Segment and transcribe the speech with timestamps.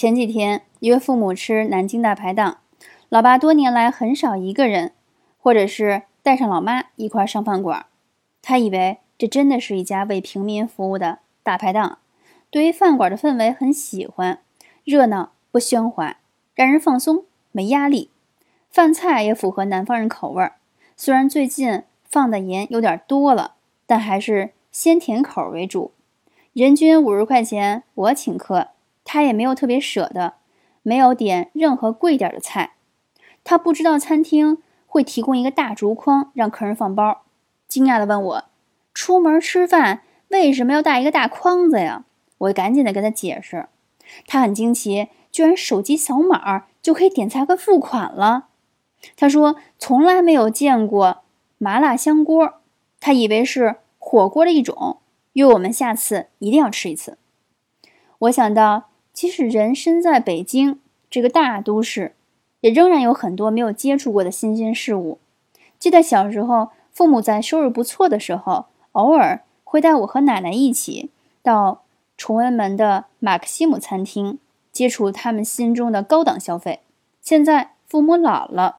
[0.00, 2.60] 前几天约父母吃南京大排档，
[3.10, 4.92] 老爸多年来很少一个人，
[5.38, 7.84] 或者是带上老妈一块上饭馆。
[8.40, 11.98] 他以为这真的是一家为平民服务的大排档，
[12.48, 14.38] 对于饭馆的氛围很喜欢，
[14.84, 16.16] 热闹不喧哗，
[16.54, 18.08] 让人放松没压力。
[18.70, 20.54] 饭菜也符合南方人口味儿，
[20.96, 23.56] 虽然最近放的盐有点多了，
[23.86, 25.92] 但还是鲜甜口为主。
[26.54, 28.68] 人均五十块钱，我请客。
[29.12, 30.34] 他也没有特别舍得，
[30.84, 32.74] 没有点任何贵点的菜。
[33.42, 37.22] 他不知道餐厅会提供一个大竹筐让客人放包，
[37.66, 38.44] 惊讶地问我
[38.94, 42.04] ：“出门吃饭为什么要带一个大筐子呀？”
[42.38, 43.66] 我赶紧地跟他解释。
[44.28, 48.46] 他很惊奇，居然手机扫码就可以点菜和付款了。
[49.16, 51.24] 他说从来没有见过
[51.58, 52.60] 麻辣香锅，
[53.00, 54.98] 他以为是火锅的一种，
[55.32, 57.18] 约我们下次一定要吃一次。
[58.20, 58.89] 我想到。
[59.20, 62.14] 即使人身在北京这个大都市，
[62.62, 65.18] 也仍然有很多没有接触过的新鲜事物。
[65.78, 71.10] 记得小时候，父母在收入不错的时候，偶尔会带我和奶奶一起
[71.42, 71.82] 到
[72.16, 74.38] 崇文门的马克西姆餐厅，
[74.72, 76.80] 接触他们心中的高档消费。
[77.20, 78.68] 现在父母老了。